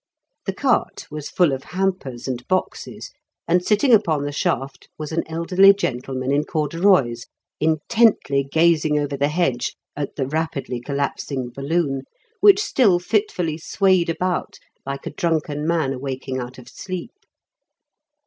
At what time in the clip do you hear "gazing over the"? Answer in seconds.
8.43-9.27